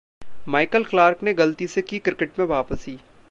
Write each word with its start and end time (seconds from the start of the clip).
Michael 0.47 0.83
Clarke 0.83 1.19
ने 1.23 1.33
गलती 1.33 1.67
से 1.67 1.81
की 1.81 1.99
क्रिकेट 1.99 2.39
में 2.39 2.45
वापसी! 2.45 2.99